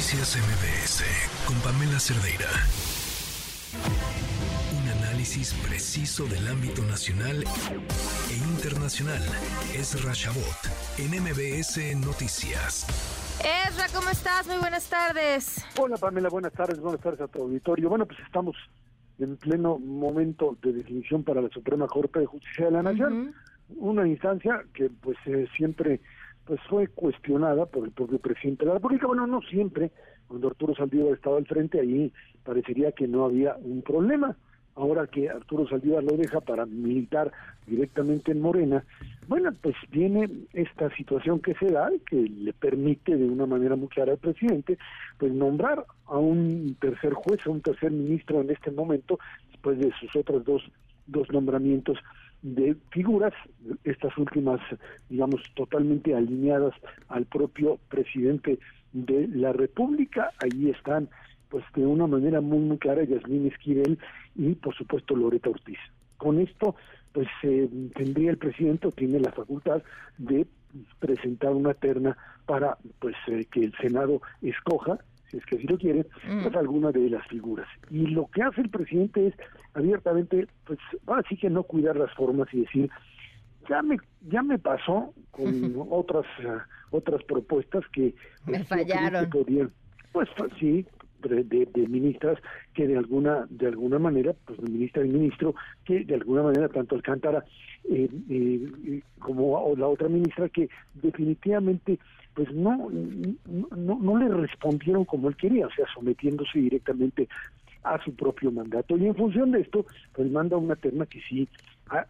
Noticias 0.00 0.38
MBS 0.38 1.04
con 1.46 1.56
Pamela 1.60 2.00
Cerdeira. 2.00 2.48
Un 4.80 4.88
análisis 4.88 5.52
preciso 5.68 6.24
del 6.24 6.48
ámbito 6.48 6.80
nacional 6.84 7.44
e 8.30 8.36
internacional. 8.50 9.20
Es 9.74 10.02
Rashabot 10.02 10.56
en 10.96 11.20
MBS 11.20 11.94
Noticias. 12.02 12.86
Ezra, 13.68 13.88
¿cómo 13.94 14.08
estás? 14.08 14.46
Muy 14.46 14.56
buenas 14.56 14.88
tardes. 14.88 15.66
Hola 15.78 15.98
Pamela, 15.98 16.30
buenas 16.30 16.54
tardes, 16.54 16.80
buenas 16.80 17.02
tardes 17.02 17.20
a 17.20 17.28
tu 17.28 17.42
auditorio. 17.42 17.90
Bueno, 17.90 18.06
pues 18.06 18.20
estamos 18.20 18.56
en 19.18 19.36
pleno 19.36 19.78
momento 19.78 20.56
de 20.62 20.72
definición 20.72 21.24
para 21.24 21.42
la 21.42 21.50
Suprema 21.50 21.86
Corte 21.86 22.20
de 22.20 22.26
Justicia 22.26 22.64
de 22.64 22.70
la 22.70 22.82
Nación, 22.82 23.34
una 23.76 24.08
instancia 24.08 24.64
que 24.72 24.88
pues 24.88 25.18
eh, 25.26 25.46
siempre 25.58 26.00
pues 26.50 26.60
fue 26.68 26.88
cuestionada 26.88 27.64
por 27.66 27.84
el 27.84 27.92
propio 27.92 28.18
presidente 28.18 28.64
de 28.64 28.70
la 28.70 28.74
República, 28.74 29.06
bueno, 29.06 29.24
no 29.24 29.40
siempre, 29.42 29.92
cuando 30.26 30.48
Arturo 30.48 30.74
Saldívar 30.74 31.12
estaba 31.12 31.36
al 31.36 31.46
frente, 31.46 31.78
ahí 31.78 32.12
parecería 32.42 32.90
que 32.90 33.06
no 33.06 33.24
había 33.24 33.54
un 33.62 33.82
problema. 33.82 34.36
Ahora 34.74 35.06
que 35.06 35.30
Arturo 35.30 35.68
Saldívar 35.68 36.02
lo 36.02 36.16
deja 36.16 36.40
para 36.40 36.66
militar 36.66 37.30
directamente 37.68 38.32
en 38.32 38.40
Morena, 38.40 38.84
bueno, 39.28 39.52
pues 39.62 39.76
viene 39.92 40.28
esta 40.52 40.92
situación 40.96 41.38
que 41.38 41.54
se 41.54 41.66
da 41.66 41.88
y 41.94 42.00
que 42.00 42.16
le 42.16 42.52
permite 42.52 43.16
de 43.16 43.28
una 43.28 43.46
manera 43.46 43.76
muy 43.76 43.86
clara 43.86 44.10
al 44.10 44.18
presidente, 44.18 44.76
pues 45.18 45.32
nombrar 45.32 45.86
a 46.06 46.18
un 46.18 46.76
tercer 46.80 47.12
juez, 47.12 47.46
a 47.46 47.50
un 47.50 47.60
tercer 47.60 47.92
ministro 47.92 48.40
en 48.40 48.50
este 48.50 48.72
momento, 48.72 49.20
después 49.52 49.78
de 49.78 49.92
sus 50.00 50.16
otros 50.16 50.44
dos, 50.44 50.68
dos 51.06 51.30
nombramientos 51.30 51.96
de 52.42 52.76
figuras, 52.90 53.34
estas 53.84 54.16
últimas, 54.16 54.60
digamos, 55.08 55.42
totalmente 55.54 56.14
alineadas 56.14 56.74
al 57.08 57.26
propio 57.26 57.78
presidente 57.88 58.58
de 58.92 59.28
la 59.28 59.52
República. 59.52 60.30
Ahí 60.42 60.70
están, 60.70 61.08
pues 61.48 61.64
de 61.74 61.86
una 61.86 62.06
manera 62.06 62.40
muy, 62.40 62.58
muy 62.58 62.78
clara, 62.78 63.04
Yasmín 63.04 63.46
Esquivel 63.46 63.98
y, 64.34 64.54
por 64.54 64.74
supuesto, 64.74 65.14
Loreta 65.14 65.50
Ortiz. 65.50 65.78
Con 66.16 66.38
esto, 66.38 66.76
pues 67.12 67.28
eh, 67.42 67.68
tendría 67.94 68.30
el 68.30 68.38
presidente 68.38 68.88
o 68.88 68.92
tiene 68.92 69.20
la 69.20 69.32
facultad 69.32 69.82
de 70.18 70.46
presentar 70.98 71.52
una 71.52 71.74
terna 71.74 72.16
para 72.46 72.76
pues 72.98 73.16
eh, 73.28 73.46
que 73.50 73.64
el 73.64 73.74
Senado 73.80 74.20
escoja 74.42 74.98
si 75.30 75.36
es 75.36 75.46
que 75.46 75.56
así 75.56 75.66
lo 75.66 75.78
quiere, 75.78 76.06
mm. 76.28 76.42
pues 76.42 76.56
alguna 76.56 76.90
de 76.90 77.08
las 77.08 77.26
figuras. 77.28 77.68
Y 77.88 78.06
lo 78.08 78.26
que 78.26 78.42
hace 78.42 78.62
el 78.62 78.68
presidente 78.68 79.28
es 79.28 79.34
abiertamente, 79.74 80.48
pues 80.64 80.78
así 81.06 81.36
que 81.36 81.48
no 81.48 81.62
cuidar 81.62 81.96
las 81.96 82.12
formas 82.14 82.48
y 82.52 82.62
decir, 82.62 82.90
ya 83.68 83.82
me 83.82 83.96
ya 84.22 84.42
me 84.42 84.58
pasó 84.58 85.14
con 85.30 85.74
otras 85.90 86.26
otras 86.90 87.22
propuestas 87.24 87.84
que 87.92 88.14
me 88.46 88.58
pues, 88.58 88.68
fallaron. 88.68 89.30
pues 90.12 90.28
sí, 90.58 90.86
de, 91.28 91.66
de, 91.66 91.88
ministras 91.88 92.38
que 92.74 92.86
de 92.86 92.96
alguna 92.96 93.46
de 93.50 93.68
alguna 93.68 93.98
manera, 93.98 94.34
pues 94.46 94.60
ministra 94.60 95.04
y 95.04 95.08
ministro, 95.08 95.54
que 95.84 96.04
de 96.04 96.14
alguna 96.14 96.42
manera 96.42 96.68
tanto 96.68 96.94
Alcántara 96.94 97.44
eh, 97.88 98.08
eh, 98.28 99.02
como 99.18 99.74
la 99.76 99.88
otra 99.88 100.08
ministra 100.08 100.48
que 100.48 100.68
definitivamente 100.94 101.98
pues 102.34 102.52
no, 102.52 102.88
no, 103.76 103.98
no 104.00 104.18
le 104.18 104.28
respondieron 104.28 105.04
como 105.04 105.28
él 105.28 105.36
quería, 105.36 105.66
o 105.66 105.70
sea, 105.72 105.84
sometiéndose 105.92 106.58
directamente 106.58 107.28
a 107.82 108.02
su 108.04 108.14
propio 108.14 108.52
mandato. 108.52 108.96
Y 108.96 109.06
en 109.06 109.14
función 109.14 109.50
de 109.50 109.60
esto, 109.60 109.84
pues 110.12 110.30
manda 110.30 110.56
una 110.56 110.76
terna 110.76 111.06
que 111.06 111.20
sí 111.28 111.48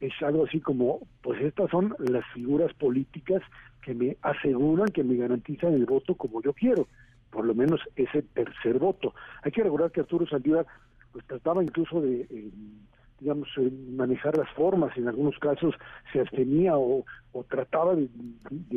es 0.00 0.12
algo 0.22 0.44
así 0.44 0.60
como, 0.60 1.00
pues 1.22 1.40
estas 1.40 1.70
son 1.70 1.94
las 1.98 2.24
figuras 2.34 2.72
políticas 2.74 3.42
que 3.82 3.94
me 3.94 4.16
aseguran, 4.22 4.88
que 4.88 5.02
me 5.02 5.16
garantizan 5.16 5.74
el 5.74 5.86
voto 5.86 6.14
como 6.14 6.42
yo 6.42 6.52
quiero 6.52 6.86
por 7.32 7.44
lo 7.46 7.54
menos 7.54 7.80
ese 7.96 8.22
tercer 8.22 8.78
voto. 8.78 9.14
Hay 9.42 9.50
que 9.50 9.64
recordar 9.64 9.90
que 9.90 10.00
Arturo 10.00 10.26
Saldívar 10.26 10.66
pues 11.10 11.26
trataba 11.26 11.64
incluso 11.64 12.00
de 12.00 12.20
eh, 12.30 12.50
digamos 13.18 13.48
eh, 13.56 13.70
manejar 13.90 14.36
las 14.36 14.48
formas 14.50 14.96
en 14.96 15.08
algunos 15.08 15.38
casos 15.38 15.74
se 16.12 16.20
abstenía 16.20 16.76
o, 16.76 17.04
trataba 17.48 17.94
de, 17.94 18.08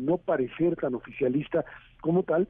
no 0.00 0.18
parecer 0.18 0.76
tan 0.76 0.94
oficialista 0.94 1.64
como 2.00 2.22
tal 2.22 2.48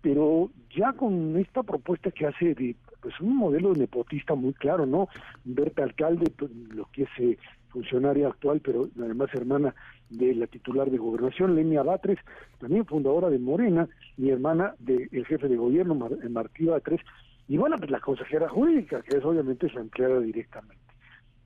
pero 0.00 0.50
ya 0.74 0.92
con 0.92 1.36
esta 1.36 1.62
propuesta 1.62 2.10
que 2.10 2.26
hace 2.26 2.54
de 2.54 2.76
pues 3.00 3.18
un 3.20 3.36
modelo 3.36 3.72
nepotista 3.74 4.34
muy 4.34 4.52
claro 4.54 4.86
no 4.86 5.08
Berta 5.44 5.82
alcalde 5.82 6.30
pues, 6.30 6.50
lo 6.74 6.86
que 6.92 7.02
es 7.04 7.10
eh, 7.18 7.38
funcionaria 7.72 8.28
actual, 8.28 8.60
pero 8.60 8.88
además 8.98 9.30
hermana 9.32 9.74
de 10.10 10.34
la 10.34 10.46
titular 10.46 10.90
de 10.90 10.98
gobernación, 10.98 11.54
Lenia 11.54 11.82
Batres, 11.82 12.18
también 12.58 12.86
fundadora 12.86 13.30
de 13.30 13.38
Morena 13.38 13.88
y 14.16 14.30
hermana 14.30 14.74
del 14.78 15.26
jefe 15.26 15.48
de 15.48 15.56
gobierno, 15.56 15.94
Mar 15.94 16.12
Martí 16.30 16.66
Batres, 16.66 17.00
y 17.48 17.56
bueno, 17.56 17.76
pues 17.78 17.90
la 17.90 18.00
consejera 18.00 18.48
jurídica, 18.48 19.02
que 19.02 19.16
es 19.16 19.24
obviamente 19.24 19.68
su 19.68 19.78
empleada 19.78 20.20
directamente. 20.20 20.82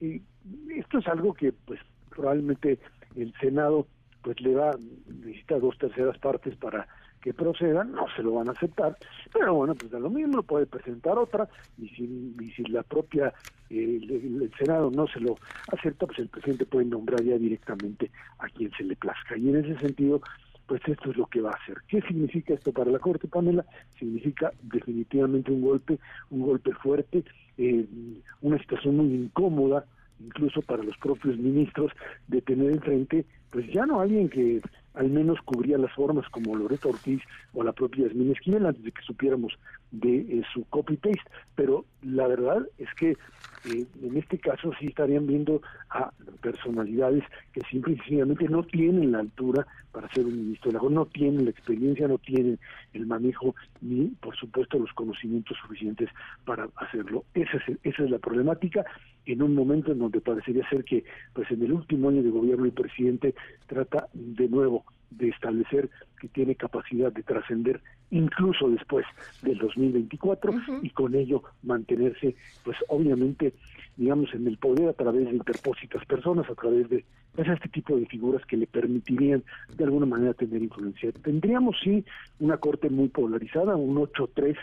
Y 0.01 0.23
esto 0.77 0.99
es 0.99 1.07
algo 1.09 1.33
que 1.33 1.53
pues 1.53 1.81
probablemente 2.11 2.79
el 3.15 3.33
Senado 3.41 3.87
pues 4.23 4.41
le 4.41 4.55
va, 4.55 4.73
necesita 5.07 5.59
dos 5.59 5.79
terceras 5.79 6.19
partes 6.19 6.57
para 6.57 6.87
que 7.27 7.35
procedan, 7.35 7.91
no 7.91 8.07
se 8.15 8.23
lo 8.23 8.35
van 8.35 8.49
a 8.49 8.53
aceptar, 8.53 8.97
pero 9.33 9.53
bueno, 9.53 9.75
pues 9.75 9.91
de 9.91 9.99
lo 9.99 10.09
mismo 10.09 10.45
puede 10.45 10.65
presentar 10.65 11.19
otra 11.19 11.49
y 11.77 11.89
si, 11.89 12.37
si 12.55 12.63
la 12.71 12.85
propia, 12.85 13.35
eh, 13.69 13.99
el, 14.01 14.49
Senado 14.57 14.93
no 14.93 15.09
se 15.09 15.19
lo 15.19 15.37
acepta, 15.73 16.07
pues 16.07 16.21
el 16.21 16.29
presidente 16.29 16.67
puede 16.67 16.87
nombrar 16.87 17.21
ya 17.25 17.37
directamente 17.37 18.13
a 18.39 18.47
quien 18.49 18.71
se 18.79 18.85
le 18.85 18.95
plazca. 18.95 19.37
Y 19.37 19.49
en 19.49 19.57
ese 19.57 19.77
sentido, 19.81 20.21
pues 20.69 20.81
esto 20.87 21.11
es 21.11 21.17
lo 21.17 21.27
que 21.27 21.41
va 21.41 21.51
a 21.51 21.59
hacer. 21.61 21.79
¿Qué 21.89 22.01
significa 22.03 22.55
esto 22.55 22.71
para 22.71 22.93
la 22.93 23.01
Corte, 23.01 23.27
Pamela? 23.27 23.67
Significa 23.99 24.53
definitivamente 24.63 25.51
un 25.51 25.63
golpe, 25.63 25.99
un 26.31 26.43
golpe 26.43 26.73
fuerte, 26.75 27.25
eh, 27.59 27.87
una 28.41 28.57
situación 28.59 28.99
muy 28.99 29.13
incómoda, 29.13 29.85
incluso 30.21 30.63
para 30.63 30.85
los 30.85 30.97
propios 30.99 31.37
ministros, 31.39 31.91
de 32.29 32.41
tener 32.41 32.71
enfrente, 32.71 33.27
pues 33.51 33.67
ya 33.73 33.87
no 33.87 34.01
alguien 34.01 34.29
que 34.29 34.61
al 34.95 35.11
menos 35.11 35.39
cubría 35.43 35.79
las 35.79 35.93
formas 35.93 36.29
como 36.31 36.57
Loreto 36.57 36.89
Ortiz 36.89 37.21
o 37.53 37.63
la 37.63 37.73
propia 37.73 38.07
Yasmín 38.07 38.33
Esquivel 38.33 38.67
antes 38.67 38.83
de 38.83 38.93
que 38.93 39.03
supiéramos 39.03 39.59
de 39.91 40.17
eh, 40.17 40.43
su 40.53 40.65
copy-paste. 40.65 41.31
Pero 41.55 41.85
la 42.03 42.27
verdad 42.27 42.67
es 42.79 42.89
que 42.95 43.11
eh, 43.11 43.87
en 44.03 44.17
este 44.17 44.39
caso 44.39 44.73
sí 44.81 44.87
estarían 44.87 45.27
viendo 45.27 45.61
a 45.91 46.11
personalidades 46.41 47.25
que 47.53 47.61
simplemente 47.71 48.49
no 48.49 48.63
tienen 48.63 49.13
la 49.13 49.21
altura 49.21 49.67
para 49.93 50.13
ser 50.13 50.27
un 50.27 50.37
ministro 50.37 50.71
de 50.71 50.79
la 50.79 50.89
no 50.89 51.07
tienen 51.07 51.45
la 51.45 51.51
experiencia, 51.51 52.07
no 52.07 52.19
tienen 52.19 52.59
el 52.93 53.07
manejo 53.07 53.55
ni, 53.81 54.07
por 54.21 54.37
supuesto, 54.37 54.79
los 54.79 54.93
conocimientos 54.93 55.57
suficientes 55.63 56.11
para 56.45 56.69
hacerlo. 56.77 57.25
Esa 57.35 57.57
es, 57.57 57.79
esa 57.83 58.05
es 58.05 58.11
la 58.11 58.19
problemática 58.19 58.85
en 59.27 59.43
un 59.43 59.55
momento 59.55 59.93
en 59.93 59.99
donde 59.99 60.21
parecería 60.21 60.69
ser 60.69 60.85
que, 60.85 61.05
pues 61.33 61.51
en 61.51 61.63
el 61.63 61.73
último 61.73 62.09
año 62.09 62.23
de 62.23 62.31
gobierno 62.31 62.65
el 62.65 62.73
presidente 62.73 63.35
trata 63.67 64.09
de 64.13 64.49
nuevo 64.49 64.85
de 65.11 65.29
establecer 65.29 65.89
que 66.21 66.29
tiene 66.29 66.55
capacidad 66.55 67.13
de 67.13 67.23
trascender 67.23 67.81
incluso 68.11 68.69
después 68.69 69.05
del 69.43 69.59
2024 69.59 70.53
y 70.83 70.91
con 70.91 71.15
ello 71.15 71.43
mantenerse, 71.63 72.37
pues 72.65 72.77
obviamente, 72.89 73.53
digamos, 73.97 74.33
en 74.35 74.47
el 74.47 74.59
poder 74.59 74.89
a 74.89 74.93
través 74.93 75.27
de 75.27 75.37
interpósitas 75.37 76.05
personas, 76.07 76.49
a 76.49 76.55
través 76.55 76.89
de 76.89 77.05
pues, 77.35 77.49
este 77.49 77.69
tipo 77.69 77.97
de 77.97 78.07
figuras 78.07 78.45
que 78.47 78.57
le 78.57 78.67
permitirían 78.67 79.43
de 79.77 79.85
alguna 79.85 80.07
manera 80.07 80.35
tener 80.35 80.63
influencia. 80.63 81.11
Tendríamos 81.13 81.77
sí 81.83 82.05
una 82.39 82.59
corte 82.59 82.89
muy 82.91 83.09
polarizada, 83.09 83.77
un 83.77 83.97
8-3 83.97 84.57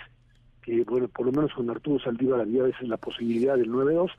que 0.61 0.81
bueno, 0.85 1.09
por 1.09 1.25
lo 1.25 1.33
menos 1.33 1.53
con 1.53 1.69
Arturo 1.69 2.01
Saldívar 2.01 2.39
había 2.39 2.61
a 2.61 2.67
veces 2.67 2.87
la 2.87 2.95
posibilidad 2.95 3.57
del 3.57 3.69
9-2 3.69 4.09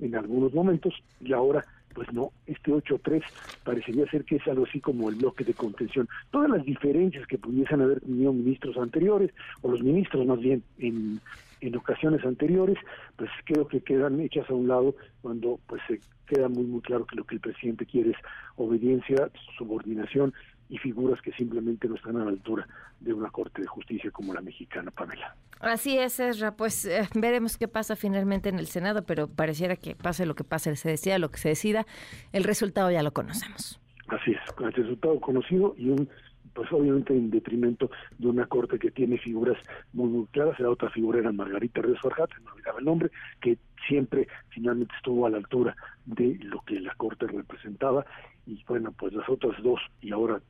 en 0.00 0.16
algunos 0.16 0.52
momentos, 0.52 0.94
y 1.20 1.32
ahora 1.32 1.64
pues 1.94 2.12
no, 2.12 2.32
este 2.46 2.72
8-3 2.72 3.22
parecería 3.64 4.06
ser 4.10 4.24
que 4.24 4.36
es 4.36 4.46
algo 4.46 4.64
así 4.64 4.80
como 4.80 5.08
el 5.08 5.16
bloque 5.16 5.44
de 5.44 5.54
contención. 5.54 6.08
Todas 6.30 6.50
las 6.50 6.64
diferencias 6.64 7.26
que 7.26 7.38
pudiesen 7.38 7.80
haber 7.80 8.00
tenido 8.00 8.32
ministros 8.32 8.76
anteriores, 8.76 9.30
o 9.62 9.70
los 9.70 9.82
ministros 9.82 10.26
más 10.26 10.40
bien 10.40 10.62
en, 10.78 11.20
en 11.60 11.76
ocasiones 11.76 12.24
anteriores, 12.24 12.76
pues 13.16 13.30
creo 13.44 13.66
que 13.68 13.80
quedan 13.80 14.20
hechas 14.20 14.48
a 14.50 14.54
un 14.54 14.68
lado 14.68 14.94
cuando 15.22 15.58
pues 15.66 15.80
se 15.86 16.00
queda 16.26 16.48
muy 16.48 16.64
muy 16.64 16.80
claro 16.80 17.06
que 17.06 17.16
lo 17.16 17.24
que 17.24 17.36
el 17.36 17.40
presidente 17.40 17.86
quiere 17.86 18.10
es 18.10 18.16
obediencia, 18.56 19.30
subordinación 19.58 20.32
y 20.68 20.78
figuras 20.78 21.20
que 21.20 21.32
simplemente 21.32 21.88
no 21.88 21.96
están 21.96 22.16
a 22.16 22.24
la 22.24 22.30
altura 22.30 22.66
de 23.00 23.12
una 23.12 23.30
Corte 23.30 23.62
de 23.62 23.68
Justicia 23.68 24.10
como 24.10 24.32
la 24.32 24.40
mexicana, 24.40 24.90
Pamela. 24.90 25.36
Así 25.60 25.96
es, 25.96 26.18
Ezra. 26.18 26.56
Pues 26.56 26.84
eh, 26.84 27.08
veremos 27.14 27.56
qué 27.56 27.68
pasa 27.68 27.94
finalmente 27.94 28.48
en 28.48 28.58
el 28.58 28.66
Senado, 28.66 29.04
pero 29.04 29.28
pareciera 29.28 29.76
que 29.76 29.94
pase 29.94 30.26
lo 30.26 30.34
que 30.34 30.44
pase, 30.44 30.74
se 30.76 30.88
decida 30.88 31.18
lo 31.18 31.30
que 31.30 31.38
se 31.38 31.50
decida, 31.50 31.86
el 32.32 32.44
resultado 32.44 32.90
ya 32.90 33.02
lo 33.02 33.12
conocemos. 33.12 33.80
Así 34.08 34.32
es, 34.32 34.40
el 34.60 34.72
resultado 34.72 35.20
conocido 35.20 35.74
y 35.78 35.88
un 35.88 36.08
pues 36.54 36.70
obviamente 36.72 37.14
en 37.14 37.30
detrimento 37.30 37.90
de 38.18 38.28
una 38.28 38.46
corte 38.46 38.78
que 38.78 38.90
tiene 38.90 39.18
figuras 39.18 39.56
muy, 39.92 40.08
muy 40.08 40.26
claras. 40.26 40.58
La 40.60 40.70
otra 40.70 40.90
figura 40.90 41.18
era 41.18 41.32
Margarita 41.32 41.80
Ríos 41.80 42.00
Farjat, 42.00 42.30
no 42.44 42.52
olvidaba 42.52 42.78
el 42.78 42.84
nombre, 42.84 43.10
que 43.40 43.58
siempre 43.88 44.28
finalmente 44.50 44.94
estuvo 44.96 45.26
a 45.26 45.30
la 45.30 45.38
altura 45.38 45.74
de 46.04 46.38
lo 46.42 46.60
que 46.62 46.80
la 46.80 46.94
corte 46.94 47.26
representaba 47.26 48.04
y 48.46 48.62
bueno, 48.66 48.92
pues 48.92 49.12
las 49.12 49.28
otras 49.28 49.60
dos 49.62 49.80
y 50.00 50.12
ahora 50.12 50.40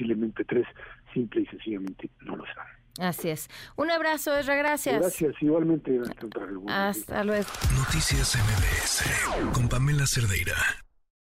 posiblemente 0.00 0.44
tres, 0.44 0.66
simple 1.12 1.42
y 1.42 1.46
sencillamente 1.46 2.10
no 2.20 2.36
lo 2.36 2.44
están. 2.44 2.66
Así 2.98 3.30
es. 3.30 3.48
Un 3.76 3.90
abrazo, 3.90 4.36
Esra, 4.36 4.56
gracias. 4.56 5.00
Gracias, 5.00 5.34
igualmente. 5.40 6.00
Hasta 6.66 7.24
luego. 7.24 7.46
Noticias 7.76 8.36
MBS 8.36 9.52
con 9.52 9.68
Pamela 9.68 10.06
Cerdeira. 10.06 10.56